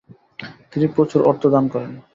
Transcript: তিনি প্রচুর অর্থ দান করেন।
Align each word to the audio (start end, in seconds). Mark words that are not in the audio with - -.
তিনি 0.71 0.85
প্রচুর 0.95 1.21
অর্থ 1.21 1.43
দান 1.47 1.65
করেন। 1.73 1.91